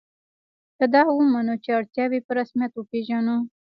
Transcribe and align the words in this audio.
که 0.77 0.85
دا 0.93 1.01
ومنو 1.09 1.55
چې 1.63 1.69
اړتیاوې 1.79 2.19
په 2.27 2.31
رسمیت 2.39 2.71
وپېژنو. 2.75 3.37